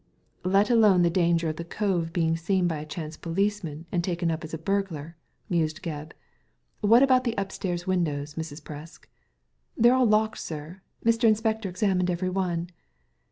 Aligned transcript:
"Let 0.43 0.71
alone 0.71 1.03
the 1.03 1.11
danger 1.11 1.47
of 1.49 1.57
the 1.57 1.63
cove 1.63 2.11
being 2.11 2.35
seen 2.35 2.67
by 2.67 2.79
a 2.79 2.87
chance 2.87 3.17
policeman, 3.17 3.85
and 3.91 4.03
taken 4.03 4.31
up 4.31 4.43
as 4.43 4.51
a 4.51 4.57
burglar," 4.57 5.15
mused 5.47 5.83
Gebb, 5.83 6.13
what 6.79 7.03
about 7.03 7.23
the 7.23 7.35
upstairs 7.37 7.85
windows, 7.85 8.33
Mrs. 8.33 8.63
Presk?"" 8.63 9.05
They're 9.77 9.93
all 9.93 10.07
locked, 10.07 10.39
sir. 10.39 10.81
Mr. 11.05 11.25
Inspector 11.25 11.69
examined 11.69 12.09
every 12.09 12.29
one." 12.31 12.71